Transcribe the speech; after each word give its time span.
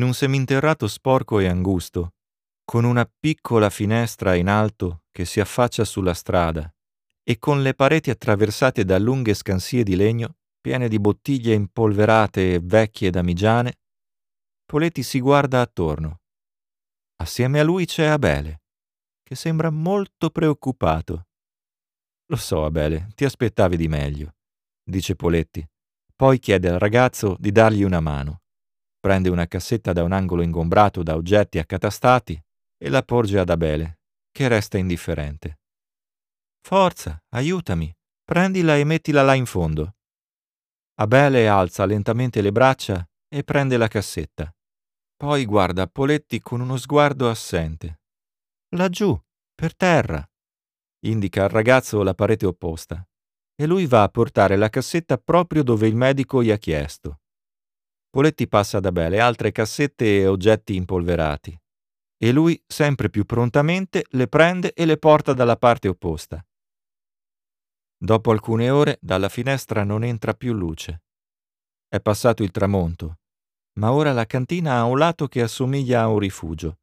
in 0.00 0.06
un 0.06 0.14
seminterrato 0.14 0.88
sporco 0.88 1.40
e 1.40 1.46
angusto, 1.46 2.14
con 2.64 2.84
una 2.84 3.04
piccola 3.04 3.68
finestra 3.68 4.34
in 4.34 4.48
alto 4.48 5.02
che 5.10 5.26
si 5.26 5.40
affaccia 5.40 5.84
sulla 5.84 6.14
strada 6.14 6.74
e 7.22 7.38
con 7.38 7.60
le 7.60 7.74
pareti 7.74 8.08
attraversate 8.08 8.86
da 8.86 8.98
lunghe 8.98 9.34
scansie 9.34 9.82
di 9.82 9.96
legno 9.96 10.36
piene 10.58 10.88
di 10.88 10.98
bottiglie 10.98 11.52
impolverate 11.52 12.54
e 12.54 12.60
vecchie 12.62 13.10
damigiane, 13.10 13.78
Poletti 14.64 15.02
si 15.02 15.20
guarda 15.20 15.60
attorno. 15.60 16.20
Assieme 17.16 17.60
a 17.60 17.62
lui 17.62 17.84
c'è 17.84 18.06
Abele, 18.06 18.62
che 19.22 19.34
sembra 19.34 19.68
molto 19.68 20.30
preoccupato. 20.30 21.26
Lo 22.26 22.36
so, 22.36 22.64
Abele, 22.64 23.10
ti 23.14 23.26
aspettavi 23.26 23.76
di 23.76 23.88
meglio, 23.88 24.36
dice 24.82 25.14
Poletti. 25.14 25.66
Poi 26.16 26.38
chiede 26.38 26.70
al 26.70 26.78
ragazzo 26.78 27.36
di 27.38 27.52
dargli 27.52 27.82
una 27.82 28.00
mano. 28.00 28.39
Prende 29.00 29.30
una 29.30 29.46
cassetta 29.46 29.94
da 29.94 30.02
un 30.02 30.12
angolo 30.12 30.42
ingombrato 30.42 31.02
da 31.02 31.16
oggetti 31.16 31.58
accatastati 31.58 32.38
e 32.76 32.88
la 32.90 33.02
porge 33.02 33.38
ad 33.38 33.48
Abele, 33.48 34.00
che 34.30 34.46
resta 34.46 34.76
indifferente. 34.76 35.60
Forza, 36.60 37.18
aiutami, 37.30 37.90
prendila 38.22 38.76
e 38.76 38.84
mettila 38.84 39.22
là 39.22 39.34
in 39.34 39.46
fondo. 39.46 39.96
Abele 40.96 41.48
alza 41.48 41.86
lentamente 41.86 42.42
le 42.42 42.52
braccia 42.52 43.08
e 43.26 43.42
prende 43.42 43.78
la 43.78 43.88
cassetta. 43.88 44.54
Poi 45.16 45.46
guarda 45.46 45.86
Poletti 45.86 46.40
con 46.40 46.60
uno 46.60 46.76
sguardo 46.76 47.30
assente. 47.30 48.02
Laggiù, 48.76 49.18
per 49.54 49.74
terra. 49.74 50.24
Indica 51.06 51.44
al 51.44 51.48
ragazzo 51.48 52.02
la 52.02 52.14
parete 52.14 52.44
opposta 52.44 53.02
e 53.60 53.66
lui 53.66 53.86
va 53.86 54.02
a 54.02 54.08
portare 54.08 54.56
la 54.56 54.70
cassetta 54.70 55.18
proprio 55.18 55.62
dove 55.62 55.86
il 55.86 55.94
medico 55.94 56.42
gli 56.42 56.50
ha 56.50 56.56
chiesto. 56.56 57.19
Poletti 58.10 58.48
passa 58.48 58.80
da 58.80 58.92
Bele 58.92 59.20
altre 59.20 59.52
cassette 59.52 60.18
e 60.18 60.26
oggetti 60.26 60.74
impolverati 60.74 61.58
e 62.22 62.32
lui, 62.32 62.62
sempre 62.66 63.08
più 63.08 63.24
prontamente, 63.24 64.04
le 64.10 64.28
prende 64.28 64.74
e 64.74 64.84
le 64.84 64.98
porta 64.98 65.32
dalla 65.32 65.56
parte 65.56 65.88
opposta. 65.88 66.44
Dopo 67.96 68.30
alcune 68.30 68.68
ore 68.68 68.98
dalla 69.00 69.30
finestra 69.30 69.84
non 69.84 70.04
entra 70.04 70.34
più 70.34 70.52
luce. 70.52 71.04
È 71.88 71.98
passato 72.00 72.42
il 72.42 72.50
tramonto 72.50 73.20
ma 73.80 73.92
ora 73.92 74.12
la 74.12 74.26
cantina 74.26 74.76
ha 74.76 74.84
un 74.84 74.98
lato 74.98 75.26
che 75.26 75.42
assomiglia 75.42 76.02
a 76.02 76.08
un 76.08 76.18
rifugio. 76.18 76.78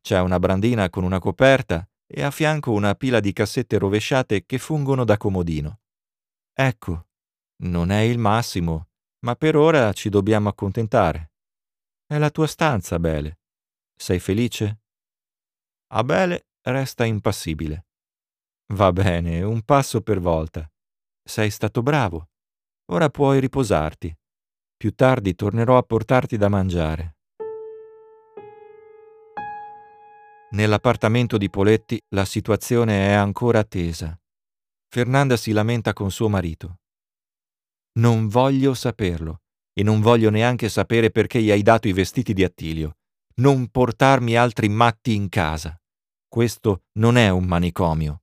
C'è 0.00 0.20
una 0.20 0.38
brandina 0.38 0.88
con 0.88 1.04
una 1.04 1.18
coperta 1.18 1.88
e 2.06 2.22
a 2.22 2.30
fianco 2.30 2.72
una 2.72 2.94
pila 2.94 3.20
di 3.20 3.32
cassette 3.32 3.76
rovesciate 3.78 4.44
che 4.44 4.58
fungono 4.58 5.04
da 5.04 5.16
comodino. 5.16 5.80
Ecco, 6.52 7.08
non 7.64 7.90
è 7.90 8.00
il 8.00 8.18
massimo, 8.18 8.87
ma 9.20 9.34
per 9.34 9.56
ora 9.56 9.92
ci 9.92 10.08
dobbiamo 10.08 10.48
accontentare. 10.48 11.32
È 12.06 12.18
la 12.18 12.30
tua 12.30 12.46
stanza, 12.46 12.98
Bele. 12.98 13.40
Sei 13.94 14.18
felice? 14.18 14.82
Abele 15.88 16.48
resta 16.62 17.04
impassibile. 17.04 17.86
Va 18.74 18.92
bene, 18.92 19.42
un 19.42 19.62
passo 19.62 20.02
per 20.02 20.20
volta. 20.20 20.70
Sei 21.22 21.50
stato 21.50 21.82
bravo. 21.82 22.28
Ora 22.92 23.08
puoi 23.08 23.40
riposarti. 23.40 24.14
Più 24.76 24.94
tardi 24.94 25.34
tornerò 25.34 25.76
a 25.76 25.82
portarti 25.82 26.36
da 26.36 26.48
mangiare. 26.48 27.16
Nell'appartamento 30.50 31.36
di 31.36 31.50
Poletti 31.50 32.00
la 32.14 32.24
situazione 32.24 33.08
è 33.08 33.12
ancora 33.12 33.64
tesa. 33.64 34.18
Fernanda 34.88 35.36
si 35.36 35.52
lamenta 35.52 35.92
con 35.92 36.10
suo 36.10 36.28
marito. 36.28 36.78
Non 37.98 38.28
voglio 38.28 38.74
saperlo 38.74 39.42
e 39.72 39.82
non 39.82 40.00
voglio 40.00 40.30
neanche 40.30 40.68
sapere 40.68 41.10
perché 41.10 41.42
gli 41.42 41.50
hai 41.50 41.62
dato 41.62 41.88
i 41.88 41.92
vestiti 41.92 42.32
di 42.32 42.44
Attilio. 42.44 42.98
Non 43.38 43.68
portarmi 43.68 44.36
altri 44.36 44.68
matti 44.68 45.14
in 45.14 45.28
casa. 45.28 45.76
Questo 46.28 46.84
non 46.98 47.16
è 47.16 47.28
un 47.28 47.44
manicomio. 47.44 48.22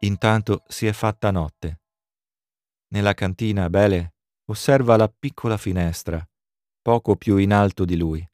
Intanto 0.00 0.64
si 0.66 0.86
è 0.86 0.92
fatta 0.92 1.30
notte. 1.30 1.80
Nella 2.88 3.14
cantina 3.14 3.70
Bele 3.70 4.14
osserva 4.46 4.96
la 4.96 5.08
piccola 5.08 5.56
finestra, 5.56 6.26
poco 6.82 7.14
più 7.14 7.36
in 7.36 7.52
alto 7.52 7.84
di 7.84 7.96
lui. 7.96 8.28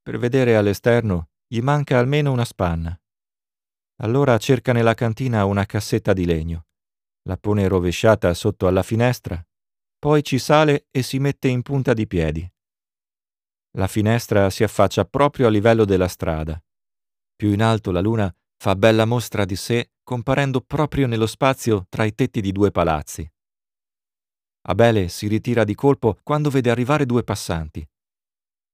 Per 0.00 0.16
vedere 0.18 0.56
all'esterno 0.56 1.30
gli 1.44 1.60
manca 1.60 1.98
almeno 1.98 2.30
una 2.30 2.44
spanna. 2.44 2.96
Allora 4.00 4.38
cerca 4.38 4.72
nella 4.72 4.94
cantina 4.94 5.44
una 5.44 5.66
cassetta 5.66 6.12
di 6.12 6.24
legno, 6.24 6.66
la 7.28 7.36
pone 7.36 7.68
rovesciata 7.68 8.32
sotto 8.32 8.66
alla 8.66 8.82
finestra, 8.82 9.46
poi 9.98 10.24
ci 10.24 10.38
sale 10.38 10.86
e 10.90 11.02
si 11.02 11.18
mette 11.18 11.48
in 11.48 11.60
punta 11.60 11.92
di 11.92 12.06
piedi. 12.06 12.50
La 13.72 13.86
finestra 13.86 14.48
si 14.48 14.64
affaccia 14.64 15.04
proprio 15.04 15.46
a 15.46 15.50
livello 15.50 15.84
della 15.84 16.08
strada. 16.08 16.60
Più 17.36 17.52
in 17.52 17.62
alto 17.62 17.90
la 17.90 18.00
luna 18.00 18.34
fa 18.56 18.74
bella 18.74 19.04
mostra 19.04 19.44
di 19.44 19.56
sé 19.56 19.90
comparendo 20.02 20.62
proprio 20.62 21.06
nello 21.06 21.26
spazio 21.26 21.84
tra 21.90 22.04
i 22.04 22.14
tetti 22.14 22.40
di 22.40 22.50
due 22.50 22.70
palazzi. 22.70 23.30
Abele 24.62 25.08
si 25.08 25.28
ritira 25.28 25.64
di 25.64 25.74
colpo 25.74 26.18
quando 26.22 26.48
vede 26.48 26.70
arrivare 26.70 27.04
due 27.04 27.24
passanti. 27.24 27.86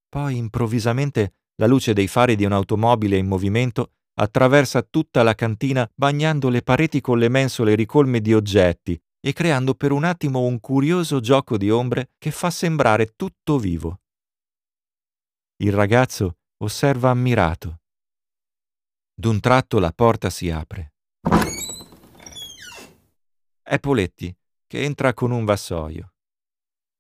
Poi 0.09 0.37
improvvisamente 0.37 1.35
la 1.57 1.67
luce 1.67 1.93
dei 1.93 2.07
fari 2.07 2.37
di 2.37 2.45
un'automobile 2.45 3.17
in 3.17 3.27
movimento 3.27 3.94
attraversa 4.15 4.83
tutta 4.83 5.23
la 5.23 5.35
cantina 5.35 5.89
bagnando 5.95 6.49
le 6.49 6.63
pareti 6.63 7.01
con 7.01 7.19
le 7.19 7.29
mensole 7.29 7.75
ricolme 7.75 8.21
di 8.21 8.35
oggetti 8.35 9.01
e 9.21 9.33
creando 9.33 9.75
per 9.75 9.91
un 9.91 10.05
attimo 10.05 10.41
un 10.41 10.61
curioso 10.61 11.21
gioco 11.21 11.57
di 11.57 11.71
ombre 11.71 12.11
che 12.19 12.31
fa 12.31 12.51
sembrare 12.51 13.15
tutto 13.17 13.59
vivo. 13.59 14.01
Il 15.57 15.73
ragazzo 15.73 16.39
osserva 16.59 17.11
ammirato. 17.11 17.81
D'un 19.15 19.41
tratto 19.41 19.79
la 19.79 19.93
porta 19.93 20.29
si 20.29 20.51
apre. 20.51 20.95
È 23.63 23.79
Poletti 23.79 24.37
che 24.67 24.83
entra 24.83 25.15
con 25.15 25.31
un 25.31 25.45
vassoio. 25.45 26.13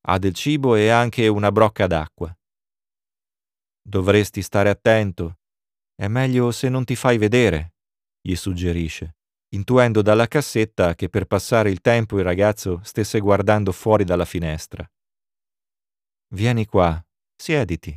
Ha 0.06 0.18
del 0.18 0.32
cibo 0.32 0.76
e 0.76 0.88
anche 0.88 1.28
una 1.28 1.52
brocca 1.52 1.86
d'acqua. 1.86 2.34
Dovresti 3.82 4.40
stare 4.40 4.70
attento. 4.70 5.40
È 5.96 6.08
meglio 6.08 6.50
se 6.50 6.68
non 6.68 6.84
ti 6.84 6.96
fai 6.96 7.18
vedere, 7.18 7.74
gli 8.20 8.34
suggerisce, 8.34 9.16
intuendo 9.54 10.02
dalla 10.02 10.26
cassetta 10.26 10.94
che 10.94 11.08
per 11.08 11.26
passare 11.26 11.70
il 11.70 11.80
tempo 11.80 12.18
il 12.18 12.24
ragazzo 12.24 12.80
stesse 12.82 13.20
guardando 13.20 13.70
fuori 13.70 14.04
dalla 14.04 14.24
finestra. 14.24 14.88
Vieni 16.34 16.66
qua, 16.66 17.04
siediti. 17.36 17.96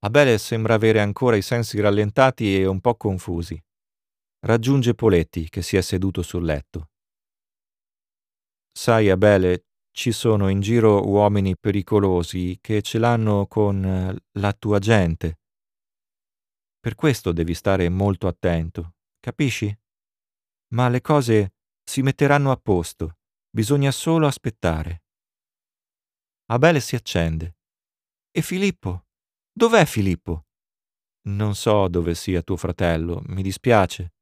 Abele 0.00 0.38
sembra 0.38 0.74
avere 0.74 1.00
ancora 1.00 1.36
i 1.36 1.42
sensi 1.42 1.80
rallentati 1.80 2.58
e 2.58 2.66
un 2.66 2.80
po' 2.80 2.94
confusi. 2.94 3.62
Raggiunge 4.40 4.94
Poletti, 4.94 5.48
che 5.48 5.60
si 5.60 5.76
è 5.76 5.80
seduto 5.82 6.22
sul 6.22 6.44
letto. 6.44 6.90
Sai, 8.72 9.10
Abele, 9.10 9.66
ci 9.90 10.12
sono 10.12 10.48
in 10.48 10.60
giro 10.60 11.06
uomini 11.06 11.56
pericolosi 11.56 12.58
che 12.60 12.80
ce 12.82 12.98
l'hanno 12.98 13.46
con 13.46 13.84
eh, 13.84 14.16
la 14.38 14.52
tua 14.52 14.78
gente. 14.78 15.40
Per 16.86 16.94
questo 16.94 17.32
devi 17.32 17.52
stare 17.52 17.88
molto 17.88 18.28
attento, 18.28 18.94
capisci? 19.18 19.76
Ma 20.68 20.88
le 20.88 21.00
cose 21.00 21.54
si 21.82 22.00
metteranno 22.00 22.52
a 22.52 22.56
posto, 22.56 23.18
bisogna 23.50 23.90
solo 23.90 24.28
aspettare. 24.28 25.02
Abele 26.44 26.78
si 26.78 26.94
accende. 26.94 27.56
E 28.30 28.40
Filippo? 28.40 29.06
Dov'è 29.52 29.84
Filippo? 29.84 30.46
Non 31.22 31.56
so 31.56 31.88
dove 31.88 32.14
sia 32.14 32.42
tuo 32.42 32.56
fratello, 32.56 33.20
mi 33.24 33.42
dispiace. 33.42 34.14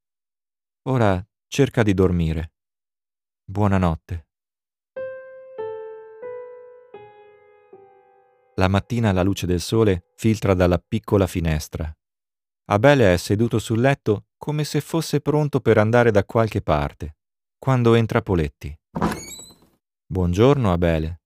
Ora 0.89 1.23
cerca 1.47 1.83
di 1.83 1.93
dormire. 1.93 2.55
Buonanotte. 3.45 4.29
La 8.55 8.69
mattina 8.69 9.13
la 9.13 9.23
luce 9.23 9.45
del 9.45 9.61
sole 9.61 10.13
filtra 10.17 10.55
dalla 10.55 10.79
piccola 10.79 11.27
finestra. 11.27 11.95
Abele 12.67 13.13
è 13.13 13.17
seduto 13.19 13.59
sul 13.59 13.79
letto 13.79 14.29
come 14.39 14.65
se 14.65 14.81
fosse 14.81 15.21
pronto 15.21 15.61
per 15.61 15.77
andare 15.77 16.11
da 16.11 16.25
qualche 16.25 16.63
parte, 16.63 17.17
quando 17.59 17.95
entra 17.95 18.23
Poletti. 18.23 18.75
Buongiorno, 20.07 20.73
Abele. 20.73 21.21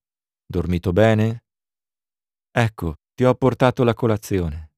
Dormito 0.45 0.93
bene? 0.93 1.45
Ecco, 2.51 2.97
ti 3.15 3.23
ho 3.25 3.33
portato 3.37 3.85
la 3.85 3.95
colazione. 3.95 4.73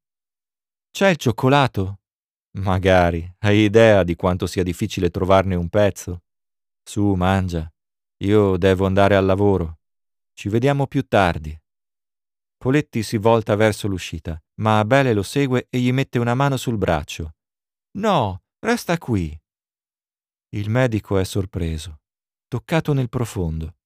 C'è 0.90 1.08
il 1.08 1.16
cioccolato? 1.16 2.00
Magari. 2.58 3.36
Hai 3.38 3.60
idea 3.60 4.02
di 4.02 4.14
quanto 4.14 4.46
sia 4.46 4.62
difficile 4.62 5.08
trovarne 5.08 5.54
un 5.54 5.70
pezzo? 5.70 6.24
Su, 6.82 7.14
mangia. 7.14 7.72
Io 8.18 8.58
devo 8.58 8.84
andare 8.84 9.16
al 9.16 9.24
lavoro. 9.24 9.78
Ci 10.34 10.50
vediamo 10.50 10.86
più 10.86 11.06
tardi. 11.08 11.58
Poletti 12.60 13.02
si 13.02 13.16
volta 13.16 13.54
verso 13.54 13.88
l'uscita, 13.88 14.38
ma 14.56 14.80
Abele 14.80 15.14
lo 15.14 15.22
segue 15.22 15.68
e 15.70 15.78
gli 15.78 15.90
mette 15.94 16.18
una 16.18 16.34
mano 16.34 16.58
sul 16.58 16.76
braccio. 16.76 17.36
No, 17.92 18.42
resta 18.58 18.98
qui. 18.98 19.34
Il 20.50 20.68
medico 20.68 21.16
è 21.16 21.24
sorpreso, 21.24 22.00
toccato 22.48 22.92
nel 22.92 23.08
profondo. 23.08 23.76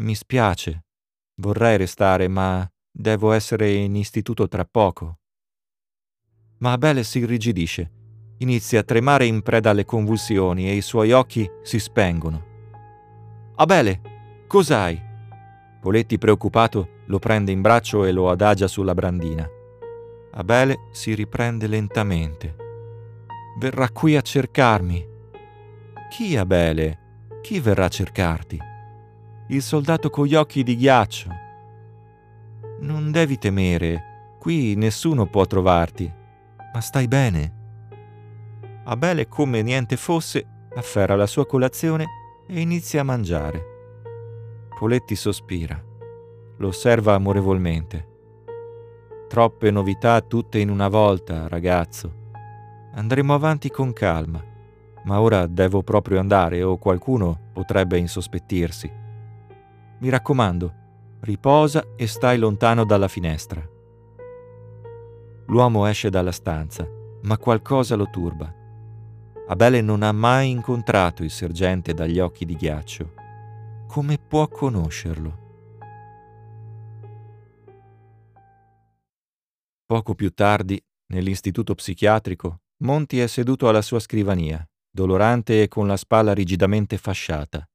Mi 0.00 0.16
spiace, 0.16 0.86
Vorrei 1.40 1.76
restare, 1.76 2.26
ma 2.26 2.68
devo 2.90 3.30
essere 3.30 3.72
in 3.72 3.94
istituto 3.94 4.48
tra 4.48 4.64
poco. 4.64 5.20
Ma 6.58 6.72
Abele 6.72 7.04
si 7.04 7.20
irrigidisce, 7.20 7.90
inizia 8.38 8.80
a 8.80 8.82
tremare 8.82 9.24
in 9.24 9.40
preda 9.40 9.70
alle 9.70 9.84
convulsioni 9.84 10.68
e 10.68 10.74
i 10.74 10.82
suoi 10.82 11.12
occhi 11.12 11.48
si 11.62 11.78
spengono. 11.78 12.48
Abele, 13.54 14.44
cos'hai? 14.48 15.09
Poletti 15.80 16.18
preoccupato 16.18 16.98
lo 17.06 17.18
prende 17.18 17.52
in 17.52 17.62
braccio 17.62 18.04
e 18.04 18.12
lo 18.12 18.28
adagia 18.28 18.68
sulla 18.68 18.92
brandina. 18.92 19.48
Abele 20.32 20.88
si 20.92 21.14
riprende 21.14 21.66
lentamente. 21.66 22.54
Verrà 23.58 23.88
qui 23.88 24.14
a 24.14 24.20
cercarmi. 24.20 25.08
Chi, 26.10 26.36
Abele? 26.36 26.98
Chi 27.40 27.60
verrà 27.60 27.86
a 27.86 27.88
cercarti? 27.88 28.58
Il 29.48 29.62
soldato 29.62 30.10
con 30.10 30.26
gli 30.26 30.34
occhi 30.34 30.62
di 30.62 30.76
ghiaccio. 30.76 31.30
Non 32.80 33.10
devi 33.10 33.38
temere, 33.38 34.36
qui 34.38 34.74
nessuno 34.74 35.26
può 35.26 35.46
trovarti. 35.46 36.12
Ma 36.72 36.80
stai 36.80 37.08
bene? 37.08 37.52
Abele, 38.84 39.28
come 39.28 39.62
niente 39.62 39.96
fosse, 39.96 40.46
afferra 40.74 41.16
la 41.16 41.26
sua 41.26 41.46
colazione 41.46 42.04
e 42.46 42.60
inizia 42.60 43.00
a 43.00 43.04
mangiare. 43.04 43.69
Poletti 44.80 45.14
sospira. 45.14 45.78
Lo 46.56 46.68
osserva 46.68 47.12
amorevolmente. 47.12 48.08
Troppe 49.28 49.70
novità 49.70 50.18
tutte 50.22 50.58
in 50.58 50.70
una 50.70 50.88
volta, 50.88 51.48
ragazzo. 51.48 52.10
Andremo 52.94 53.34
avanti 53.34 53.68
con 53.68 53.92
calma, 53.92 54.42
ma 55.04 55.20
ora 55.20 55.46
devo 55.46 55.82
proprio 55.82 56.18
andare 56.18 56.62
o 56.62 56.78
qualcuno 56.78 57.50
potrebbe 57.52 57.98
insospettirsi. 57.98 58.90
Mi 59.98 60.08
raccomando, 60.08 60.72
riposa 61.20 61.84
e 61.94 62.06
stai 62.06 62.38
lontano 62.38 62.86
dalla 62.86 63.08
finestra. 63.08 63.62
L'uomo 65.48 65.84
esce 65.84 66.08
dalla 66.08 66.32
stanza, 66.32 66.88
ma 67.24 67.36
qualcosa 67.36 67.96
lo 67.96 68.08
turba. 68.08 68.50
Abele 69.46 69.82
non 69.82 70.02
ha 70.02 70.12
mai 70.12 70.48
incontrato 70.48 71.22
il 71.22 71.30
sergente 71.30 71.92
dagli 71.92 72.18
occhi 72.18 72.46
di 72.46 72.56
ghiaccio. 72.56 73.19
Come 73.90 74.18
può 74.18 74.46
conoscerlo? 74.46 75.48
Poco 79.84 80.14
più 80.14 80.30
tardi, 80.30 80.80
nell'istituto 81.06 81.74
psichiatrico, 81.74 82.60
Monti 82.84 83.18
è 83.18 83.26
seduto 83.26 83.68
alla 83.68 83.82
sua 83.82 83.98
scrivania, 83.98 84.64
dolorante 84.88 85.62
e 85.62 85.66
con 85.66 85.88
la 85.88 85.96
spalla 85.96 86.32
rigidamente 86.32 86.98
fasciata. 86.98 87.68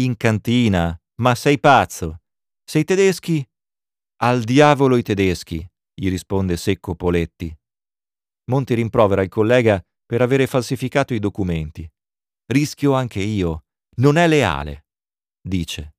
In 0.00 0.14
cantina? 0.18 0.94
Ma 1.22 1.34
sei 1.34 1.58
pazzo? 1.58 2.20
Sei 2.62 2.84
tedeschi? 2.84 3.42
Al 4.16 4.42
diavolo 4.42 4.96
i 4.96 5.02
tedeschi, 5.02 5.66
gli 5.94 6.10
risponde 6.10 6.58
secco 6.58 6.94
Poletti. 6.94 7.58
Monti 8.50 8.74
rimprovera 8.74 9.22
il 9.22 9.30
collega 9.30 9.82
per 10.04 10.20
avere 10.20 10.46
falsificato 10.46 11.14
i 11.14 11.18
documenti. 11.18 11.90
Rischio 12.44 12.92
anche 12.92 13.20
io. 13.20 13.64
Non 13.96 14.16
è 14.16 14.28
leale, 14.28 14.87
dice. 15.48 15.96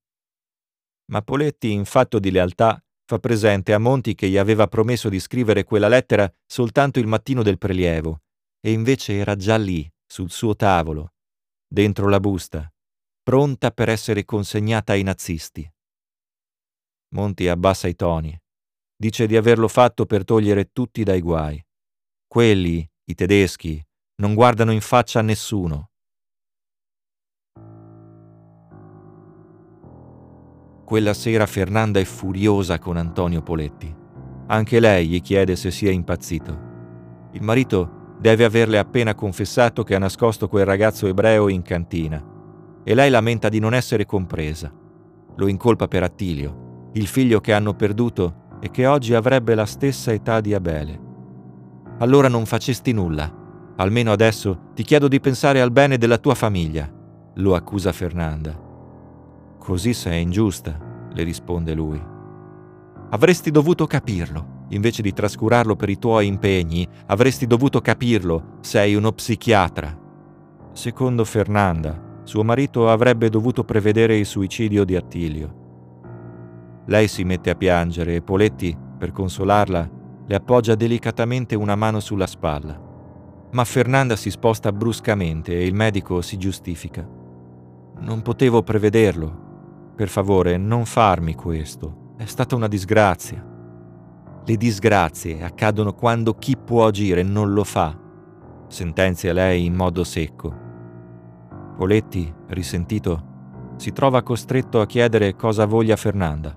Ma 1.12 1.22
Poletti, 1.22 1.72
in 1.72 1.86
fatto 1.86 2.20
di 2.20 2.32
lealtà, 2.32 2.82
fa 3.06 3.18
presente 3.18 3.74
a 3.74 3.80
Monti 3.80 4.14
che 4.14 4.30
gli 4.30 4.38
aveva 4.38 4.68
promesso 4.68 5.10
di 5.10 5.20
scrivere 5.20 5.64
quella 5.64 5.88
lettera 5.88 6.32
soltanto 6.46 7.00
il 7.00 7.08
mattino 7.08 7.42
del 7.42 7.58
prelievo, 7.58 8.22
e 8.62 8.72
invece 8.72 9.18
era 9.18 9.36
già 9.36 9.58
lì, 9.58 9.92
sul 10.06 10.30
suo 10.30 10.56
tavolo, 10.56 11.14
dentro 11.68 12.08
la 12.08 12.20
busta, 12.20 12.72
pronta 13.24 13.72
per 13.72 13.90
essere 13.90 14.26
consegnata 14.26 14.94
ai 14.94 15.04
nazisti. 15.04 15.70
Monti 17.10 17.48
abbassa 17.48 17.88
i 17.88 17.96
toni. 17.96 18.40
Dice 18.96 19.26
di 19.26 19.36
averlo 19.36 19.68
fatto 19.68 20.06
per 20.06 20.24
togliere 20.24 20.72
tutti 20.72 21.04
dai 21.04 21.22
guai. 21.22 21.64
Quelli, 22.28 22.88
i 23.06 23.16
tedeschi, 23.16 23.84
non 24.16 24.36
guardano 24.36 24.72
in 24.72 24.82
faccia 24.82 25.20
a 25.20 25.24
nessuno. 25.24 25.92
Quella 30.90 31.14
sera 31.14 31.46
Fernanda 31.46 32.00
è 32.00 32.04
furiosa 32.04 32.80
con 32.80 32.98
Antonio 32.98 33.44
Poletti. 33.44 33.96
Anche 34.48 34.80
lei 34.80 35.08
gli 35.08 35.22
chiede 35.22 35.56
se 35.56 35.70
sia 35.70 35.92
impazzito. 35.92 36.60
Il 37.34 37.44
marito 37.44 38.16
deve 38.20 38.44
averle 38.44 38.80
appena 38.80 39.14
confessato 39.14 39.84
che 39.84 39.94
ha 39.94 40.00
nascosto 40.00 40.48
quel 40.48 40.66
ragazzo 40.66 41.06
ebreo 41.06 41.48
in 41.48 41.62
cantina 41.62 42.20
e 42.84 42.96
lei 42.96 43.12
lamenta 43.12 43.50
di 43.50 43.60
non 43.60 43.76
essere 43.76 44.08
compresa. 44.08 44.74
Lo 45.36 45.48
incolpa 45.48 45.88
per 45.88 46.02
Attilio, 46.02 46.90
il 46.94 47.06
figlio 47.06 47.40
che 47.40 47.54
hanno 47.54 47.76
perduto 47.76 48.58
e 48.60 48.72
che 48.72 48.88
oggi 48.88 49.14
avrebbe 49.14 49.54
la 49.54 49.68
stessa 49.68 50.12
età 50.12 50.42
di 50.42 50.56
Abele. 50.56 51.00
Allora 52.00 52.30
non 52.30 52.48
facesti 52.48 52.94
nulla, 52.94 53.32
Almeno 53.76 54.12
adesso 54.12 54.72
ti 54.74 54.82
chiedo 54.82 55.08
di 55.08 55.20
pensare 55.20 55.62
al 55.62 55.72
bene 55.72 56.00
della 56.00 56.18
tua 56.18 56.34
famiglia, 56.34 56.92
lo 57.36 57.54
accusa 57.54 57.92
Fernanda. 57.92 58.69
Così 59.60 59.94
sei 59.94 60.24
ingiusta, 60.24 60.78
le 61.12 61.24
risponde 61.24 61.74
lui. 61.74 62.02
Avresti 63.12 63.52
dovuto 63.52 63.86
capirlo. 63.86 64.58
Invece 64.70 65.02
di 65.02 65.14
trascurarlo 65.14 65.76
per 65.76 65.90
i 65.90 65.98
tuoi 65.98 66.28
impegni, 66.28 66.88
avresti 67.08 67.48
dovuto 67.48 67.82
capirlo. 67.82 68.58
Sei 68.62 68.96
uno 68.96 69.12
psichiatra. 69.12 69.98
Secondo 70.72 71.26
Fernanda, 71.26 72.22
suo 72.24 72.44
marito 72.44 72.90
avrebbe 72.90 73.30
dovuto 73.30 73.64
prevedere 73.64 74.18
il 74.18 74.26
suicidio 74.26 74.86
di 74.86 74.96
Attilio. 74.96 75.58
Lei 76.86 77.08
si 77.08 77.24
mette 77.24 77.50
a 77.50 77.56
piangere 77.56 78.16
e 78.16 78.22
Poletti, 78.22 78.78
per 78.98 79.12
consolarla, 79.12 79.90
le 80.28 80.36
appoggia 80.36 80.76
delicatamente 80.76 81.56
una 81.56 81.76
mano 81.76 82.00
sulla 82.00 82.28
spalla. 82.28 82.80
Ma 83.52 83.64
Fernanda 83.64 84.16
si 84.16 84.30
sposta 84.30 84.72
bruscamente 84.72 85.54
e 85.54 85.66
il 85.66 85.74
medico 85.74 86.22
si 86.22 86.38
giustifica. 86.38 87.08
Non 88.02 88.22
potevo 88.22 88.62
prevederlo. 88.62 89.48
Per 90.00 90.08
favore, 90.08 90.56
non 90.56 90.86
farmi 90.86 91.36
questo. 91.36 92.14
È 92.16 92.24
stata 92.24 92.56
una 92.56 92.70
disgrazia. 92.70 93.46
Le 94.46 94.56
disgrazie 94.56 95.44
accadono 95.44 95.92
quando 95.94 96.36
chi 96.36 96.56
può 96.56 96.88
agire 96.88 97.22
non 97.22 97.52
lo 97.52 97.66
fa, 97.66 97.94
sentenzia 98.70 99.34
lei 99.34 99.66
in 99.66 99.74
modo 99.74 100.06
secco. 100.06 100.56
Poletti, 101.76 102.34
risentito, 102.48 103.74
si 103.76 103.92
trova 103.92 104.24
costretto 104.24 104.80
a 104.80 104.86
chiedere 104.86 105.36
cosa 105.36 105.66
voglia 105.66 105.98
Fernanda. 105.98 106.56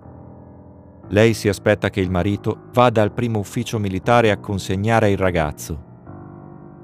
Lei 1.09 1.35
si 1.35 1.49
aspetta 1.49 1.90
che 1.90 2.00
il 2.00 2.12
marito 2.12 2.69
vada 2.73 3.02
al 3.02 3.11
primo 3.11 3.40
ufficio 3.40 3.81
militare 3.81 4.31
a 4.31 4.38
consegnare 4.38 5.11
il 5.11 5.19
ragazzo 5.19 5.90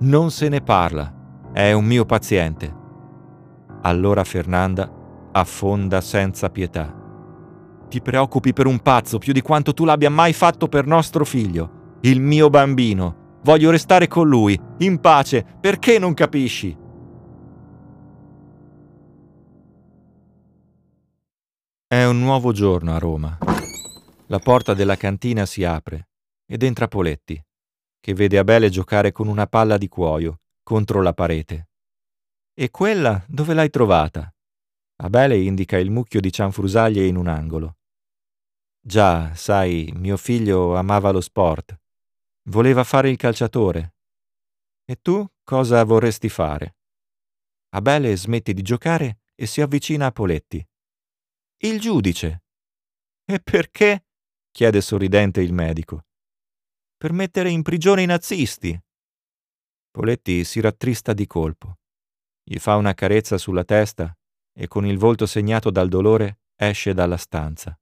non 0.00 0.30
se 0.30 0.48
ne 0.48 0.60
parla. 0.60 1.12
È 1.52 1.72
un 1.72 1.84
mio 1.84 2.04
paziente. 2.04 2.72
Allora 3.82 4.22
Fernanda 4.22 4.97
affonda 5.38 6.00
senza 6.00 6.50
pietà. 6.50 6.94
Ti 7.88 8.00
preoccupi 8.00 8.52
per 8.52 8.66
un 8.66 8.80
pazzo 8.80 9.18
più 9.18 9.32
di 9.32 9.40
quanto 9.40 9.72
tu 9.72 9.84
l'abbia 9.84 10.10
mai 10.10 10.32
fatto 10.32 10.68
per 10.68 10.86
nostro 10.86 11.24
figlio, 11.24 11.96
il 12.02 12.20
mio 12.20 12.50
bambino. 12.50 13.40
Voglio 13.42 13.70
restare 13.70 14.08
con 14.08 14.28
lui, 14.28 14.58
in 14.78 15.00
pace. 15.00 15.44
Perché 15.60 15.98
non 15.98 16.12
capisci? 16.14 16.76
È 21.86 22.04
un 22.04 22.18
nuovo 22.18 22.52
giorno 22.52 22.94
a 22.94 22.98
Roma. 22.98 23.38
La 24.26 24.38
porta 24.38 24.74
della 24.74 24.96
cantina 24.96 25.46
si 25.46 25.64
apre 25.64 26.08
ed 26.46 26.62
entra 26.62 26.88
Poletti 26.88 27.42
che 28.00 28.14
vede 28.14 28.38
Abele 28.38 28.70
giocare 28.70 29.12
con 29.12 29.28
una 29.28 29.46
palla 29.46 29.76
di 29.76 29.88
cuoio 29.88 30.40
contro 30.62 31.02
la 31.02 31.12
parete. 31.12 31.68
E 32.54 32.70
quella 32.70 33.22
dove 33.26 33.54
l'hai 33.54 33.70
trovata? 33.70 34.32
Abele 35.00 35.38
indica 35.38 35.78
il 35.78 35.90
mucchio 35.90 36.20
di 36.20 36.32
cianfrusaglie 36.32 37.06
in 37.06 37.16
un 37.16 37.28
angolo. 37.28 37.78
Già, 38.80 39.34
sai, 39.34 39.92
mio 39.94 40.16
figlio 40.16 40.76
amava 40.76 41.10
lo 41.10 41.20
sport. 41.20 41.78
Voleva 42.44 42.84
fare 42.84 43.10
il 43.10 43.16
calciatore. 43.16 43.94
E 44.84 45.00
tu 45.00 45.24
cosa 45.44 45.84
vorresti 45.84 46.28
fare? 46.28 46.76
Abele 47.70 48.16
smette 48.16 48.52
di 48.52 48.62
giocare 48.62 49.20
e 49.34 49.46
si 49.46 49.60
avvicina 49.60 50.06
a 50.06 50.12
Poletti. 50.12 50.66
Il 51.58 51.80
giudice. 51.80 52.44
E 53.24 53.40
perché? 53.40 54.04
chiede 54.50 54.80
sorridente 54.80 55.40
il 55.40 55.52
medico 55.52 56.02
per 56.98 57.12
mettere 57.12 57.48
in 57.48 57.62
prigione 57.62 58.02
i 58.02 58.06
nazisti. 58.06 58.76
Poletti 59.88 60.42
si 60.42 60.60
rattrista 60.60 61.12
di 61.12 61.28
colpo. 61.28 61.78
Gli 62.42 62.58
fa 62.58 62.74
una 62.74 62.92
carezza 62.92 63.38
sulla 63.38 63.64
testa 63.64 64.17
e 64.60 64.66
con 64.66 64.84
il 64.84 64.98
volto 64.98 65.24
segnato 65.24 65.70
dal 65.70 65.88
dolore 65.88 66.40
esce 66.56 66.92
dalla 66.92 67.16
stanza. 67.16 67.78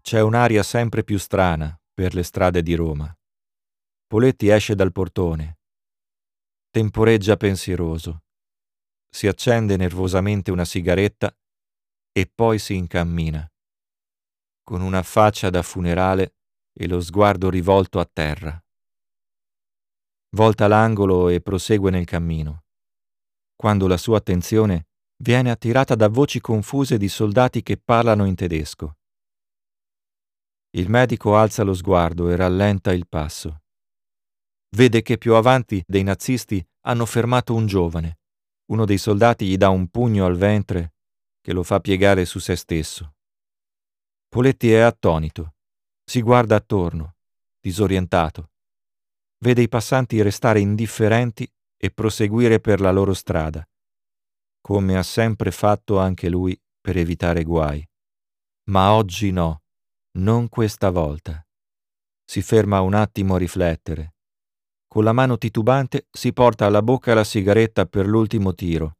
C'è 0.00 0.20
un'aria 0.22 0.62
sempre 0.62 1.04
più 1.04 1.18
strana 1.18 1.78
per 1.92 2.14
le 2.14 2.22
strade 2.22 2.62
di 2.62 2.74
Roma. 2.74 3.14
Poletti 4.06 4.48
esce 4.48 4.74
dal 4.74 4.90
portone. 4.90 5.58
Temporeggia 6.70 7.36
pensieroso. 7.36 8.22
si 9.14 9.26
accende 9.26 9.76
nervosamente 9.76 10.50
una 10.50 10.64
sigaretta 10.64 11.36
e 12.12 12.30
poi 12.34 12.58
si 12.58 12.74
incammina, 12.76 13.46
con 14.62 14.80
una 14.80 15.02
faccia 15.02 15.50
da 15.50 15.60
funerale 15.60 16.36
e 16.72 16.88
lo 16.88 16.98
sguardo 17.02 17.50
rivolto 17.50 18.00
a 18.00 18.08
terra. 18.10 18.58
Volta 20.30 20.66
l'angolo 20.66 21.28
e 21.28 21.42
prosegue 21.42 21.90
nel 21.90 22.06
cammino, 22.06 22.61
quando 23.62 23.86
la 23.86 23.96
sua 23.96 24.16
attenzione 24.16 24.88
viene 25.18 25.48
attirata 25.48 25.94
da 25.94 26.08
voci 26.08 26.40
confuse 26.40 26.98
di 26.98 27.08
soldati 27.08 27.62
che 27.62 27.76
parlano 27.76 28.24
in 28.24 28.34
tedesco. 28.34 28.96
Il 30.70 30.90
medico 30.90 31.36
alza 31.36 31.62
lo 31.62 31.72
sguardo 31.72 32.28
e 32.28 32.34
rallenta 32.34 32.92
il 32.92 33.06
passo. 33.06 33.62
Vede 34.70 35.02
che 35.02 35.16
più 35.16 35.34
avanti 35.34 35.80
dei 35.86 36.02
nazisti 36.02 36.60
hanno 36.86 37.06
fermato 37.06 37.54
un 37.54 37.66
giovane. 37.66 38.18
Uno 38.72 38.84
dei 38.84 38.98
soldati 38.98 39.46
gli 39.46 39.56
dà 39.56 39.68
un 39.68 39.86
pugno 39.86 40.26
al 40.26 40.36
ventre 40.36 40.94
che 41.40 41.52
lo 41.52 41.62
fa 41.62 41.78
piegare 41.78 42.24
su 42.24 42.40
se 42.40 42.56
stesso. 42.56 43.14
Poletti 44.28 44.72
è 44.72 44.80
attonito. 44.80 45.54
Si 46.02 46.20
guarda 46.20 46.56
attorno, 46.56 47.14
disorientato. 47.60 48.50
Vede 49.38 49.62
i 49.62 49.68
passanti 49.68 50.20
restare 50.20 50.58
indifferenti 50.58 51.48
e 51.82 51.90
proseguire 51.90 52.60
per 52.60 52.80
la 52.80 52.92
loro 52.92 53.12
strada, 53.12 53.66
come 54.60 54.96
ha 54.96 55.02
sempre 55.02 55.50
fatto 55.50 55.98
anche 55.98 56.28
lui 56.28 56.56
per 56.80 56.96
evitare 56.96 57.42
guai. 57.42 57.84
Ma 58.64 58.92
oggi 58.92 59.32
no, 59.32 59.62
non 60.18 60.48
questa 60.48 60.90
volta. 60.90 61.44
Si 62.24 62.40
ferma 62.42 62.80
un 62.80 62.94
attimo 62.94 63.34
a 63.34 63.38
riflettere 63.38 64.12
con 64.92 65.04
la 65.04 65.14
mano 65.14 65.38
titubante 65.38 66.06
si 66.10 66.34
porta 66.34 66.66
alla 66.66 66.82
bocca 66.82 67.14
la 67.14 67.24
sigaretta 67.24 67.86
per 67.86 68.06
l'ultimo 68.06 68.52
tiro, 68.52 68.98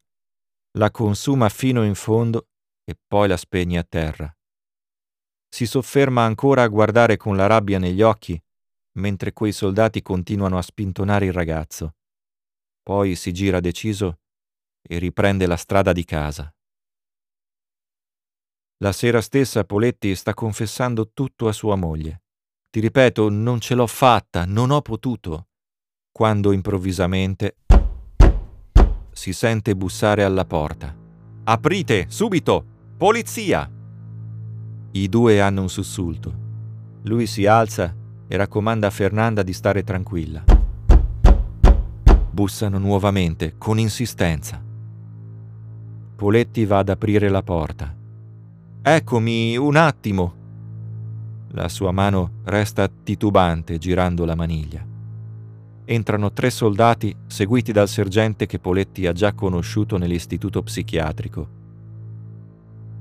la 0.79 0.91
consuma 0.91 1.51
fino 1.51 1.85
in 1.85 1.95
fondo 1.95 2.49
e 2.83 2.97
poi 3.07 3.29
la 3.29 3.37
spegne 3.37 3.77
a 3.77 3.85
terra. 3.87 4.35
Si 5.51 5.67
sofferma 5.67 6.25
ancora 6.25 6.63
a 6.63 6.69
guardare 6.69 7.19
con 7.19 7.37
la 7.37 7.47
rabbia 7.47 7.79
negli 7.79 8.01
occhi 8.01 8.43
mentre 8.93 9.35
quei 9.35 9.53
soldati 9.53 10.01
continuano 10.01 10.57
a 10.57 10.63
spintonare 10.63 11.27
il 11.27 11.35
ragazzo. 11.35 11.97
Poi 12.83 13.15
si 13.15 13.33
gira 13.33 13.61
deciso 13.61 14.19
e 14.83 14.99
riprende 14.99 15.47
la 15.47 15.57
strada 15.57 15.93
di 15.93 16.05
casa. 16.05 16.53
La 18.79 18.93
sera 18.93 19.21
stessa 19.21 19.65
Poletti 19.65 20.15
sta 20.17 20.35
confessando 20.35 21.13
tutto 21.13 21.47
a 21.47 21.53
sua 21.53 21.77
moglie. 21.77 22.23
Ti 22.69 22.81
ripeto, 22.81 23.29
non 23.29 23.61
ce 23.61 23.75
l'ho 23.75 23.87
fatta, 23.87 24.45
non 24.45 24.71
ho 24.71 24.81
potuto 24.81 25.49
quando 26.11 26.53
improvvisamente 26.53 27.57
si 29.13 29.33
sente 29.33 29.77
bussare 29.77 30.25
alla 30.25 30.45
porta. 30.45 30.95
Aprite, 31.45 32.07
subito! 32.09 32.65
Polizia! 32.97 33.71
I 34.93 35.09
due 35.09 35.41
hanno 35.41 35.63
un 35.63 35.69
sussulto. 35.69 36.35
Lui 37.03 37.27
si 37.27 37.47
alza 37.47 37.95
e 38.27 38.37
raccomanda 38.37 38.89
a 38.89 38.91
Fernanda 38.91 39.43
di 39.43 39.53
stare 39.53 39.83
tranquilla. 39.83 40.52
Bussano 42.33 42.79
nuovamente, 42.79 43.55
con 43.59 43.79
insistenza. 43.79 44.61
Poletti 46.17 46.65
va 46.65 46.79
ad 46.79 46.89
aprire 46.89 47.29
la 47.29 47.43
porta. 47.43 47.95
Eccomi, 48.83 49.57
un 49.57 49.77
attimo. 49.77 50.35
La 51.51 51.69
sua 51.69 51.93
mano 51.93 52.41
resta 52.45 52.89
titubante 52.89 53.79
girando 53.79 54.25
la 54.25 54.35
maniglia 54.35 54.91
entrano 55.85 56.33
tre 56.33 56.51
soldati 56.51 57.15
seguiti 57.27 57.73
dal 57.73 57.89
sergente 57.89 58.47
che 58.47 58.59
Poletti 58.59 59.07
ha 59.07 59.13
già 59.13 59.33
conosciuto 59.33 59.99
nell'istituto 59.99 60.63
psichiatrico. 60.63 61.61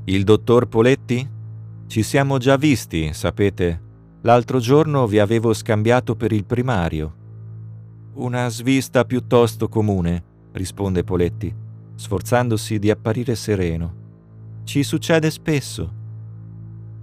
Il 0.05 0.23
dottor 0.23 0.67
Poletti? 0.67 1.29
Ci 1.87 2.03
siamo 2.03 2.37
già 2.37 2.57
visti, 2.57 3.13
sapete. 3.13 3.89
L'altro 4.21 4.59
giorno 4.59 5.07
vi 5.07 5.19
avevo 5.19 5.53
scambiato 5.53 6.15
per 6.15 6.31
il 6.31 6.45
primario. 6.45 7.15
Una 8.13 8.49
svista 8.49 9.05
piuttosto 9.05 9.69
comune, 9.69 10.23
risponde 10.51 11.05
Poletti, 11.05 11.55
sforzandosi 11.95 12.77
di 12.77 12.89
apparire 12.89 13.35
sereno. 13.35 13.93
Ci 14.65 14.83
succede 14.83 15.31
spesso. 15.31 15.93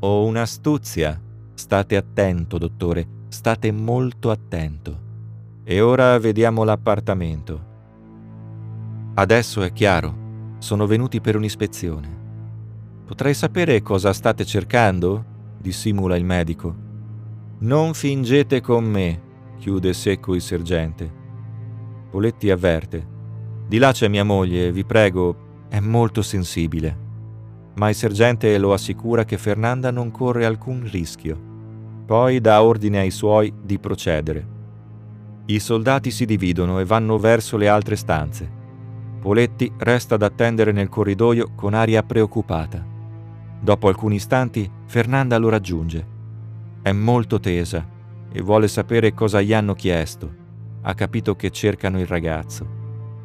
Ho 0.00 0.27
un'astuzia. 0.27 1.19
State 1.55 1.97
attento, 1.97 2.59
dottore, 2.59 3.07
state 3.29 3.73
molto 3.73 4.31
attento. 4.31 5.00
E 5.65 5.81
ora 5.81 6.19
vediamo 6.19 6.62
l'appartamento. 6.62 7.65
Adesso 9.15 9.62
è 9.62 9.73
chiaro, 9.73 10.15
sono 10.59 10.87
venuti 10.87 11.23
per 11.23 11.37
un'ispezione. 11.37 12.17
Potrei 13.07 13.33
sapere 13.33 13.81
cosa 13.81 14.12
state 14.12 14.45
cercando? 14.45 15.25
dissimula 15.59 16.17
il 16.17 16.25
medico. 16.25 16.77
Non 17.61 17.95
fingete 17.95 18.61
con 18.61 18.85
me, 18.85 19.21
chiude 19.59 19.93
secco 19.93 20.35
il 20.35 20.41
sergente. 20.41 21.12
Poletti 22.11 22.50
avverte. 22.50 23.07
Di 23.67 23.77
là 23.77 23.93
c'è 23.93 24.09
mia 24.09 24.25
moglie, 24.25 24.73
vi 24.73 24.85
prego, 24.85 25.67
è 25.69 25.81
molto 25.81 26.23
sensibile. 26.23 27.07
Ma 27.75 27.91
il 27.91 27.95
sergente 27.95 28.57
lo 28.57 28.73
assicura 28.73 29.25
che 29.25 29.37
Fernanda 29.37 29.91
non 29.91 30.11
corre 30.11 30.47
alcun 30.47 30.88
rischio. 30.91 31.47
Poi 32.07 32.41
dà 32.41 32.62
ordine 32.62 33.00
ai 33.00 33.11
suoi 33.11 33.53
di 33.62 33.79
procedere. 33.79 34.57
I 35.47 35.59
soldati 35.59 36.11
si 36.11 36.25
dividono 36.25 36.79
e 36.79 36.85
vanno 36.85 37.19
verso 37.19 37.57
le 37.57 37.69
altre 37.69 37.97
stanze. 37.97 38.57
Poletti 39.21 39.71
resta 39.79 40.15
ad 40.15 40.23
attendere 40.23 40.73
nel 40.73 40.88
corridoio 40.88 41.50
con 41.55 41.75
aria 41.75 42.03
preoccupata. 42.03 42.85
Dopo 43.61 43.88
alcuni 43.88 44.15
istanti 44.15 44.71
Fernanda 44.87 45.37
lo 45.37 45.49
raggiunge. 45.49 46.17
È 46.81 46.93
molto 46.93 47.38
tesa 47.41 47.97
e 48.30 48.42
vuole 48.42 48.68
sapere 48.68 49.14
cosa 49.14 49.40
gli 49.40 49.52
hanno 49.52 49.75
chiesto. 49.75 50.47
Ha 50.82 50.94
capito 50.94 51.35
che 51.37 51.50
cercano 51.50 51.99
il 51.99 52.06
ragazzo, 52.06 52.66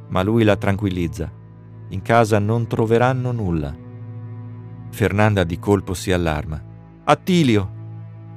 ma 0.09 0.21
lui 0.23 0.43
la 0.43 0.55
tranquillizza. 0.55 1.31
In 1.89 2.01
casa 2.01 2.39
non 2.39 2.67
troveranno 2.67 3.31
nulla. 3.31 3.75
Fernanda 4.89 5.43
di 5.43 5.59
colpo 5.59 5.93
si 5.93 6.11
allarma. 6.11 6.61
Attilio! 7.03 7.81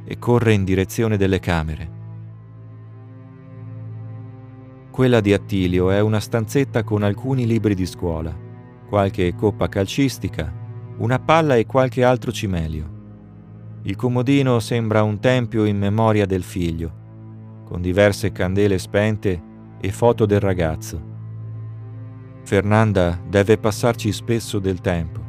e 0.09 0.19
corre 0.19 0.53
in 0.53 0.65
direzione 0.65 1.17
delle 1.17 1.41
camere. 1.41 1.95
Quella 4.91 5.21
di 5.21 5.35
Attilio 5.35 5.91
è 5.91 6.01
una 6.01 6.21
stanzetta 6.21 6.85
con 6.85 7.03
alcuni 7.03 7.45
libri 7.45 7.75
di 7.75 7.85
scuola, 7.85 8.35
qualche 8.89 9.35
coppa 9.35 9.69
calcistica, 9.69 10.51
una 10.99 11.19
palla 11.19 11.57
e 11.57 11.67
qualche 11.67 12.05
altro 12.05 12.33
cimelio. 12.33 12.96
Il 13.87 13.95
comodino 13.95 14.59
sembra 14.59 15.05
un 15.05 15.21
tempio 15.21 15.65
in 15.65 15.79
memoria 15.79 16.27
del 16.27 16.43
figlio, 16.43 17.63
con 17.65 17.81
diverse 17.81 18.33
candele 18.33 18.79
spente 18.79 19.41
e 19.81 19.93
foto 19.93 20.27
del 20.27 20.41
ragazzo. 20.41 21.01
Fernanda 22.43 23.17
deve 23.29 23.59
passarci 23.59 24.11
spesso 24.11 24.59
del 24.59 24.81
tempo. 24.81 25.21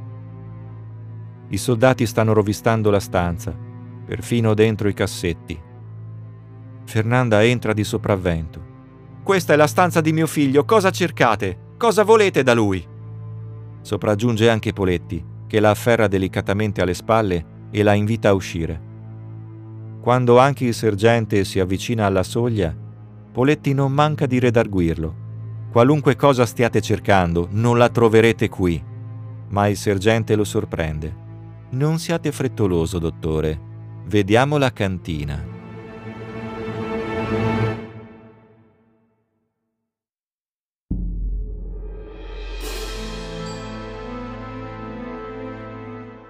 I 1.49 1.57
soldati 1.57 2.07
stanno 2.07 2.33
rovistando 2.33 2.89
la 2.89 2.99
stanza, 2.99 3.55
perfino 4.03 4.55
dentro 4.55 4.87
i 4.87 4.93
cassetti. 4.95 5.61
Fernanda 6.83 7.43
entra 7.43 7.73
di 7.73 7.83
sopravvento. 7.83 8.59
Questa 9.21 9.53
è 9.53 9.55
la 9.55 9.67
stanza 9.67 10.01
di 10.01 10.11
mio 10.11 10.25
figlio, 10.25 10.65
cosa 10.65 10.89
cercate? 10.89 11.75
Cosa 11.77 12.03
volete 12.03 12.41
da 12.41 12.55
lui? 12.55 12.83
Sopraggiunge 13.81 14.49
anche 14.49 14.73
Poletti, 14.73 15.23
che 15.45 15.59
la 15.59 15.69
afferra 15.69 16.07
delicatamente 16.07 16.81
alle 16.81 16.95
spalle 16.95 17.55
e 17.71 17.83
la 17.83 17.93
invita 17.93 18.29
a 18.29 18.33
uscire. 18.33 18.81
Quando 20.01 20.39
anche 20.39 20.65
il 20.65 20.73
sergente 20.73 21.43
si 21.43 21.59
avvicina 21.59 22.05
alla 22.05 22.23
soglia, 22.23 22.75
Poletti 23.37 23.73
non 23.73 23.91
manca 23.91 24.25
di 24.25 24.39
redarguirlo. 24.39 25.15
Qualunque 25.71 26.15
cosa 26.15 26.43
stiate 26.47 26.81
cercando, 26.81 27.47
non 27.51 27.77
la 27.77 27.87
troverete 27.87 28.49
qui. 28.49 28.83
Ma 29.49 29.67
il 29.67 29.77
sergente 29.77 30.35
lo 30.35 30.43
sorprende. 30.43 31.13
Non 31.69 31.99
siate 31.99 32.31
frettoloso, 32.31 32.97
dottore. 32.97 33.59
Vediamo 34.05 34.57
la 34.57 34.73
cantina. 34.73 35.45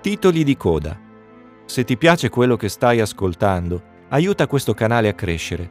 Titoli 0.01 0.43
di 0.43 0.57
coda. 0.57 1.06
Se 1.67 1.83
ti 1.83 1.97
piace 1.97 2.29
quello 2.29 2.55
che 2.55 2.69
stai 2.69 3.01
ascoltando, 3.01 3.83
aiuta 4.09 4.47
questo 4.47 4.73
canale 4.73 5.09
a 5.09 5.13
crescere. 5.13 5.69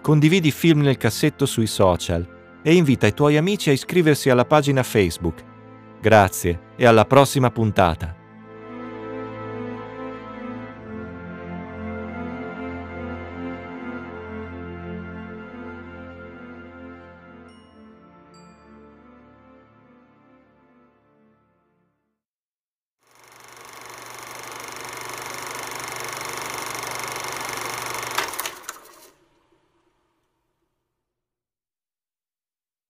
Condividi 0.00 0.52
film 0.52 0.82
nel 0.82 0.96
cassetto 0.96 1.46
sui 1.46 1.66
social 1.66 2.60
e 2.62 2.74
invita 2.74 3.08
i 3.08 3.12
tuoi 3.12 3.36
amici 3.36 3.68
a 3.68 3.72
iscriversi 3.72 4.30
alla 4.30 4.44
pagina 4.44 4.84
Facebook. 4.84 5.42
Grazie 6.00 6.60
e 6.76 6.86
alla 6.86 7.04
prossima 7.04 7.50
puntata. 7.50 8.21